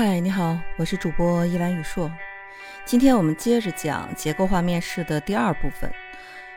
[0.00, 2.08] 嗨，你好，我是主播依兰雨硕。
[2.84, 5.92] 今天我们接着讲结构化面试的第二部分。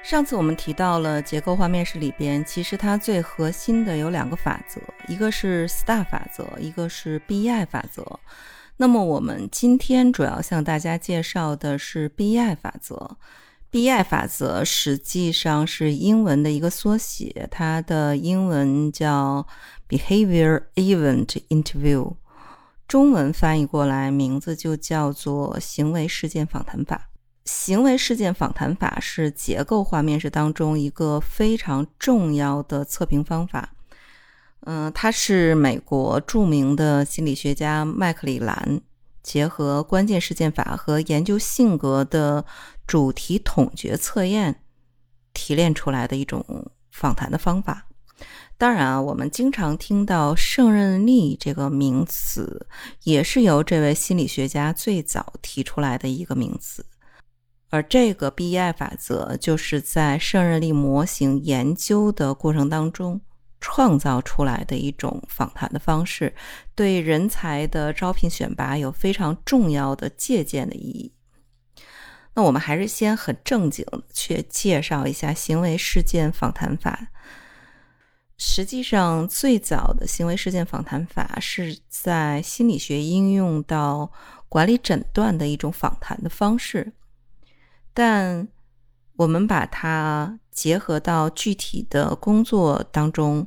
[0.04, 8.06] 上次我们提到了结构化面试里边，其实它最核心的有两个法则，一个是 STAR 法则，一个是 BEI 法则。
[8.78, 13.18] 那么我们今天主要向大家介绍的是 BEI 法则。
[13.72, 19.48] BEI 法则实际上是英文的一个缩写，它的英文叫
[19.90, 22.14] Behavior Event Interview。
[22.92, 27.10] 中文翻译过来，名字就叫做行为事件访谈法。
[27.46, 33.70] 行为事件访谈法是结构化面试当中一个非常重要的测评方法。
[34.66, 38.82] 嗯，它是美国著名的心理学家麦克里兰
[39.24, 42.44] 结合关键事件法和研究性格的
[42.86, 44.64] 主题统觉测验
[45.34, 47.88] 提炼出来的一种访谈的方法。
[48.58, 52.68] 当然啊，我们经常听到胜任力这个名词，
[53.04, 56.86] 也是由这位心理学家最早提出来的一个名词。
[57.70, 63.22] 而这个 BEI 法则，就是在胜任力模型研究的过程当中
[63.60, 66.36] 创造出来的一种访谈的方式，
[66.76, 71.14] 对人才的招聘选拔有非常重要的借鉴的意义。
[72.36, 77.08] 那我们还是先很正经去介绍一下行为事件访谈法。
[78.44, 84.12] 实际上，最早的行为事件访谈法是在心理学应用到
[84.50, 86.92] 管理诊断的一种访谈的方式，
[87.94, 88.48] 但
[89.16, 93.46] 我们把它结合到具体的工作当中，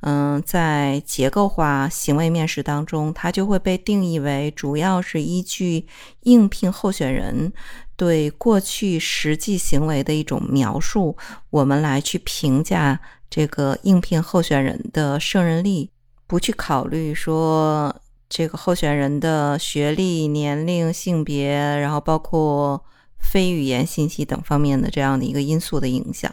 [0.00, 5.86] 嗯，在结构化行为面试当中，它就会被定义为主要是依据
[6.22, 7.52] 应聘候选人
[7.94, 11.16] 对过去实际行为的一种描述，
[11.50, 13.00] 我们来去评价。
[13.34, 15.90] 这个应聘候选人的胜任力，
[16.26, 17.96] 不去考虑说
[18.28, 22.84] 这个候选人的学历、年龄、性别，然后包括
[23.18, 26.30] 非语言信息等方面的这样的一个因素的影响，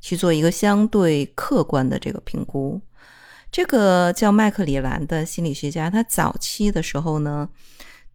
[0.00, 2.80] 去做一个相对客观的这个评估。
[3.50, 7.48] 这个叫麦克里兰的心理学家，他早期的时候呢，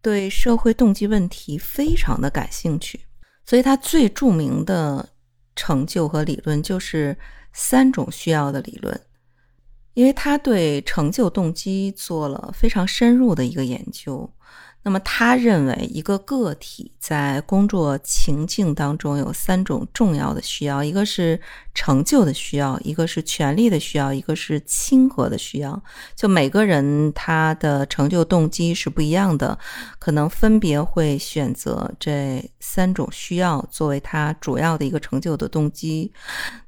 [0.00, 3.00] 对社会动机问题非常的感兴趣，
[3.44, 5.10] 所以他最著名的
[5.54, 7.14] 成就和理论就是。
[7.54, 9.00] 三种需要的理论，
[9.94, 14.28] 因为他对成就动机做了非常深入的一个研究。
[14.86, 21.40] 那么，他认为一个个体在工作情境当中有三种重要的需要：一个是
[21.72, 25.82] 成就的需要，一个是权力的需要，一个是亲和的需要。
[26.14, 29.58] 就每个人他的成就动机是不一样的，
[29.98, 36.12] 可能分别会选择这三种需要作为他主要的一个成就的动机。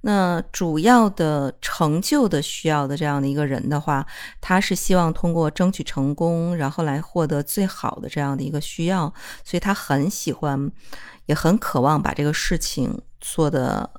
[0.01, 4.07] 那主要的成就的需要的这样的一个人的话，
[4.41, 8.09] 他是希望通过争取成功，然后来获得最好的。
[8.09, 9.13] 这样的一个需要，
[9.45, 10.71] 所以他很喜欢，
[11.27, 13.91] 也很渴望把这个事情做得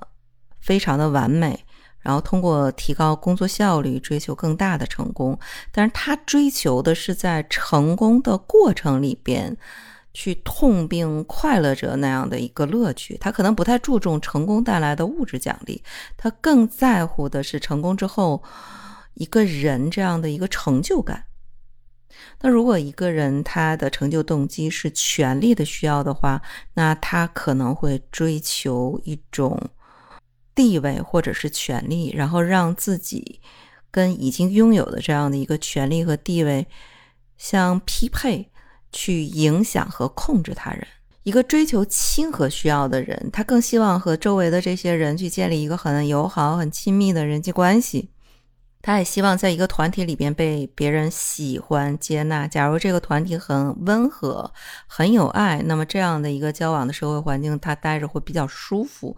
[0.60, 1.64] 非常的完美，
[2.00, 5.38] 然后通过提高工作效率，追求更大的成功。
[5.70, 9.56] 但是他追求的是在成功的过程里边
[10.14, 13.16] 去痛并快乐着那样的一个乐趣。
[13.18, 15.82] 他可能不太注重成功带来的物质奖励，
[16.16, 18.42] 他更在乎的是成功之后
[19.14, 21.24] 一个人这样的一个成就感。
[22.40, 26.40] 那如果一个人他的成就动机是权力的需要的话，
[26.74, 29.60] 那他可能会追求一种
[30.54, 33.40] 地位或者是权力，然后让自己
[33.90, 36.66] 跟已经拥有的这样的一个权力和地位
[37.36, 38.50] 相匹配，
[38.90, 40.86] 去影响和控制他人。
[41.24, 48.08] 一个追求亲和需要的人，他更希望和周围的这些人去建立一个很友好、很亲密的人际关系。
[48.88, 52.48] 他也希望在一个团体里边被别人喜欢接纳。
[52.48, 54.50] 假如这个团体很温和、
[54.86, 59.14] 很有爱，那么这样的一个交往的社会环境，他待着会比较舒服。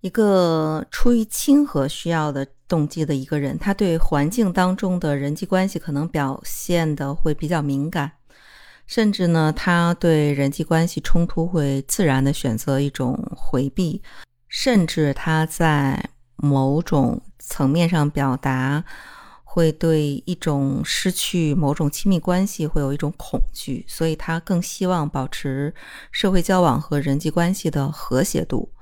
[0.00, 8.12] 一个出于亲和需要的动机的一个人，他对环境当中的人际关系可能表现的会比较敏感，
[8.86, 14.00] 甚至呢，他对人际关系冲突会自然的选择一种回避，
[14.46, 17.22] 甚至他在某种。
[17.46, 18.82] 层面上表达，
[19.44, 25.74] 会对一种失去某种亲密关系会有一种恐惧，所以他更希望保持
[26.10, 28.72] 社会交往和人际关系的和谐度。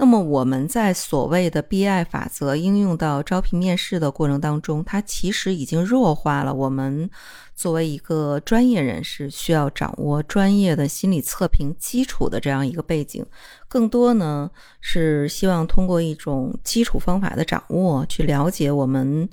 [0.00, 7.10] 那么我们在所谓的 BI 法则应用到招聘面试的过程当中，它其实已经弱化了我们
[7.56, 13.26] 作为一个专业人士需要掌握专业的心理测评基础的这样一个背景，
[13.66, 14.48] 更多呢
[14.80, 19.28] 是希望通过一种基础方法的掌握，去了解我们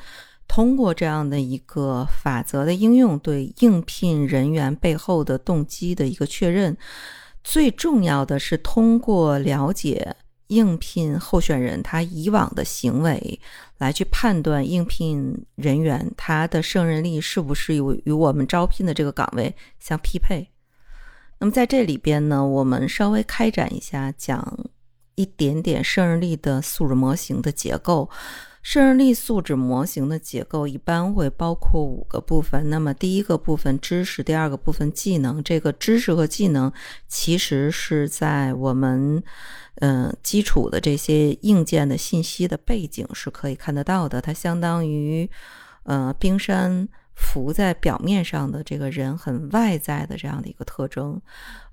[0.48, 6.76] 通过这样的一个法则的应用，对应聘人员背后的动机的一个确认。
[7.44, 10.16] 最重要的是通过了解
[10.48, 13.40] 应聘候选人他以往的行为，
[13.78, 20.50] 来去判断应聘人员他的胜任力是不是有与我们招聘的这个岗位相匹配。
[21.40, 24.58] 那么在这里边呢，我们稍微开展一下，讲
[25.16, 28.10] 一点点胜任力的素质模型的结构。
[28.66, 32.68] 胜任力素质模型的结构一般会包括五个部分。
[32.68, 35.44] 那么第一个部分知识，第二个部分技能。
[35.44, 36.74] 这个知识和技能
[37.08, 39.22] 其实是在我们
[39.76, 44.20] 嗯基础的这些硬件的信息的背景是可以看得到的。
[44.20, 45.30] 它相当于
[45.84, 46.90] 呃冰山。
[47.16, 51.20] 浮在表面上的这个人很外在的这样的一个特征，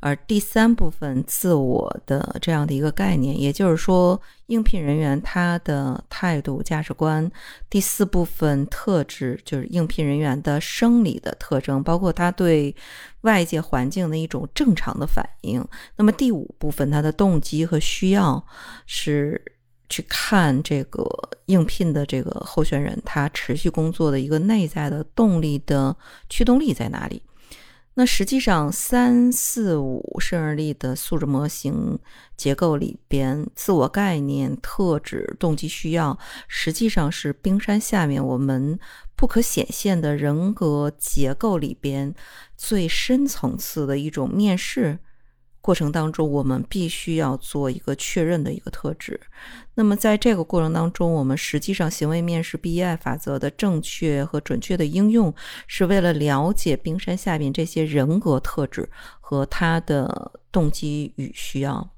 [0.00, 7.30] 而第三部分自我的这样的一个概念，也就是说应聘人员他的态度价值观。
[7.68, 12.74] 第四部分特质就是应聘人员的生理的特征，包括他对
[13.22, 15.66] 外界环境的一种正常的反应。
[15.96, 18.46] 那么第五部分他的动机和需要
[18.86, 19.42] 是。
[19.88, 21.04] 去看这个
[21.46, 25.96] 应聘的这个候选人，他持续工作的一个内在的动力的
[26.28, 27.22] 驱动力在哪里？
[27.94, 31.98] 那实际上，三四五胜任力的素质模型
[32.38, 36.18] 结构里边，自我概念、特质、动机、需要，
[36.48, 38.78] 实际上是冰山下面我们
[39.14, 42.14] 不可显现的人格结构里边
[42.56, 44.98] 最深层次的一种面试。
[45.62, 49.18] 过程当中，我们必须要做一个确认的一个特质。
[49.74, 55.32] 那么，在这个过程当中，我们实际上行为面试 B.I 法则的正确和准确的应用，
[55.68, 61.88] 是为了了解冰山下面这些人格特质和他的动机与需要。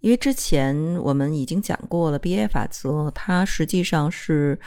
[0.00, 4.60] 因为之前我们已经讲过了，B.I 法则它实际上是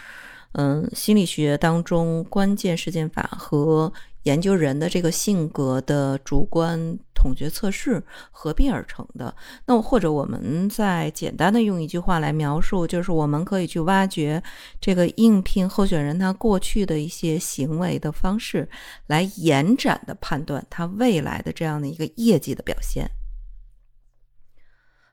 [0.54, 3.94] 嗯心理学当中关键事件法和
[4.24, 6.98] 研究人的这个性格的主观。
[7.20, 8.02] 统觉测试
[8.32, 9.36] 合并而成的。
[9.66, 14.42] 那或者我们再简单的用一句话来描述，就是我们可以去挖掘
[14.80, 18.70] 这个应聘候选人他过去的一些行为的方式，
[19.08, 23.10] 来延展的判断他未来的这样的一个业绩的表现。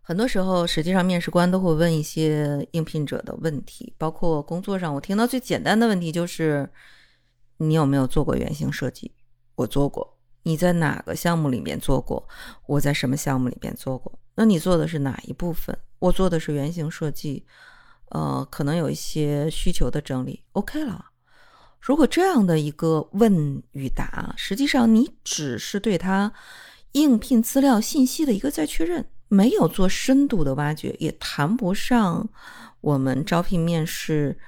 [0.00, 6.70] 很多时候，实际上面试官都会问一些应聘者的问题，包括工作上，我听到最简单的问题就是：
[7.56, 9.10] 你有没有做过原型设计？
[9.56, 10.15] 我做过。
[10.46, 12.24] 你在哪个项目里面做过？
[12.68, 14.16] 我在什么项目里面做过？
[14.36, 15.76] 那你做的是哪一部分？
[15.98, 17.44] 我做的是原型设计，
[18.10, 21.06] 呃，可能有一些需求的整理，OK 了。
[21.80, 26.32] 如果这样的一个问与答，实际上你只是对他
[26.92, 32.28] 应聘资料信息的一个再确认，没有做深度的挖掘，也谈不上
[32.80, 34.38] 我们招聘面试。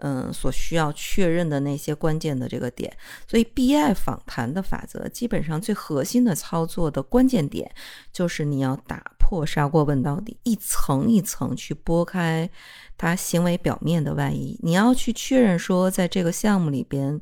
[0.00, 2.94] 嗯，所需要确认的那些关键的这个点，
[3.26, 7.70] 所以 BI 访谈的法则基本上最核心的操作的关键点，
[8.12, 12.50] 就是你要打破砂锅问到底，一层一层去拨开
[12.98, 17.20] 他行为表面的外衣，你要去确认说，在这个项目里边。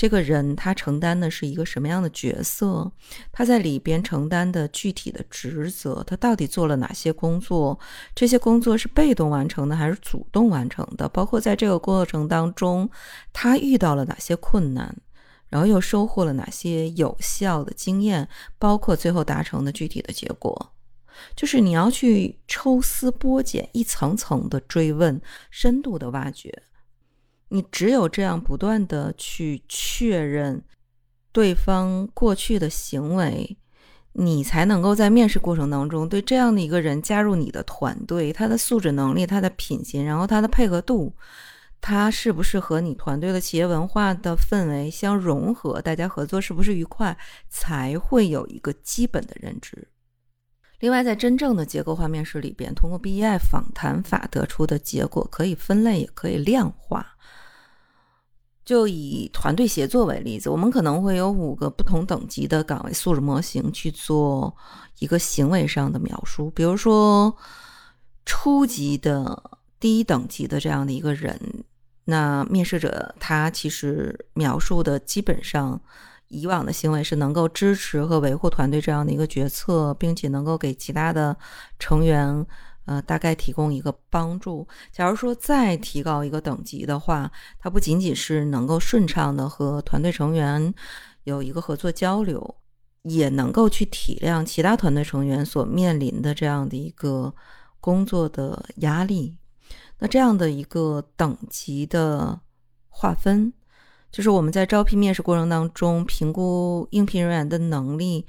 [0.00, 2.90] 这个人他承担的是一个什么样的角色？
[3.30, 7.78] 他在里边承担的具体的职责，他到底做了哪些工作？
[8.14, 11.06] 这些工作是被动完成的还是主动完成的？
[11.10, 12.88] 包括在这个过程当中，
[13.34, 14.96] 他遇到了哪些困难，
[15.50, 18.26] 然后又收获了哪些有效的经验？
[18.58, 20.72] 包括最后达成的具体的结果，
[21.36, 26.62] 就是你要去抽丝剥茧，一层层的追问，深度的挖掘。
[27.50, 30.62] 你只有这样不断的去确认
[31.32, 33.56] 对方过去的行为，
[34.12, 41.12] 你才能够在面试过程当中对这样的一个人加入你的团队，他的素质能力、他的品行，然后他的配合度，
[41.80, 47.16] 他是不是和你团队的企业文化的氛围相融合，大家合作是不是愉快，
[47.48, 49.88] 才会有一个基本的认知。
[50.80, 57.06] 另外，在真正的结构化面试里边，通过 B.E.I 访谈法得出的结果可以分类，也可以量化。
[58.64, 64.54] 就以团队协作为例子，我们可能会有五个不同等级的岗位素质模型去做
[65.00, 66.50] 一个行为上的描述。
[66.50, 67.36] 比如说，
[68.24, 71.38] 初级的低等级的这样的一个人，
[72.04, 75.80] 那面试者他其实描述的基本上
[76.30, 81.36] 以往的行为是能够支持和维护团队这样的一个决策，并且能够给其他的
[81.78, 82.44] 成员。
[82.86, 84.66] 呃，大概提供一个帮助。
[84.90, 90.74] 假如说再提高一个等级的话，它不仅仅是能够顺畅的和团队成员
[91.22, 92.56] 有一个合作交流，
[93.02, 97.32] 也能够去体谅其他团队成员所面临的这样的一个
[97.80, 99.36] 工作的压力。
[100.00, 102.40] 那这样的一个等级的
[102.88, 103.52] 划分，
[104.10, 108.26] 就是我们在招聘面试过程当中评估应聘人员的能力。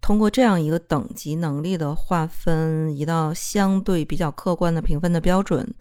[0.00, 5.72] 通过这样一个等级能力的划分，一道相对比较客观的评分的标准，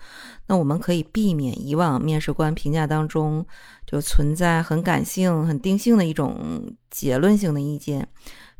[0.46, 3.44] 那我们可以避免以往面试官评价当中
[3.88, 8.08] 就存在很感性、很定性的一种结论性的意见，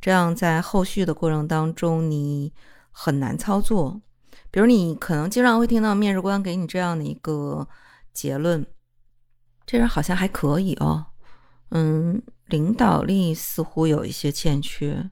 [0.02, 2.52] 这样在后续的过程当中你
[2.90, 4.02] 很难操作。
[4.50, 7.68] 比如你可能经常会听到面试官给你这样的一个
[8.12, 8.66] 结论：
[9.72, 11.06] 这人好像还可以哦，
[11.70, 15.10] 嗯，领导力似乎有一些欠缺。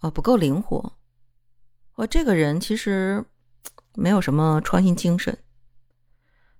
[0.00, 0.94] 哦，不够灵活，
[1.94, 3.24] 我这个人其实
[3.94, 5.38] 没有什么创新精神，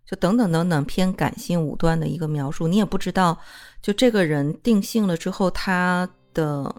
[0.07, 3.37] 就等等等等偏感性武断的一个描述，你也不知道，
[3.83, 6.73] 就这个人定性了之后，他的。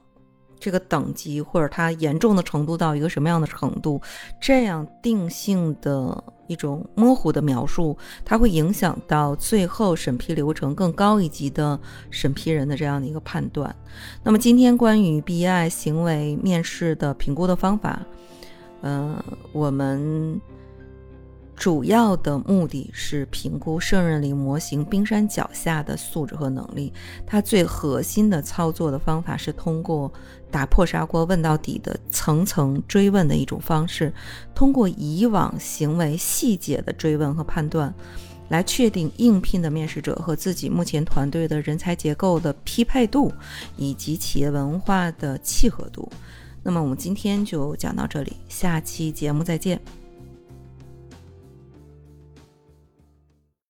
[0.62, 4.02] 这个等级或者他严重的程度到一个什么样的程度，
[4.42, 11.80] 这样定性的一种模糊的描述，它会影响到最后审批流程更高一级的
[12.10, 13.74] 审批人的这样的一个判断。
[14.24, 18.02] 那么今天关于 BI 行为面试的评估的方法，
[18.82, 19.16] 嗯，
[19.54, 20.42] 我们。
[21.60, 26.94] 主要的目的是评估胜任力模型冰山脚下的素质和能力。
[27.28, 30.10] 它最核心的操作的方法是通过
[30.50, 34.14] 打破砂锅问到底的层层追问的一种方式，
[34.56, 37.94] 通过以往行为细节的追问和判断，
[38.48, 43.30] 来确定应聘的面试者和自己目前团队的人才结构的匹配度
[43.76, 46.10] 以及企业文化的契合度。
[46.64, 49.99] 那么我们今天就讲到这里，下期节目再见。